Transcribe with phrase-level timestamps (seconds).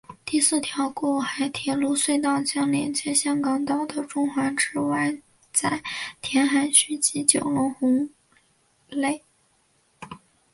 [0.25, 5.21] 第四条过海铁路隧道将连接香港岛的中环至湾
[5.53, 5.79] 仔
[6.23, 8.09] 填海区及九龙红
[8.89, 9.21] 磡。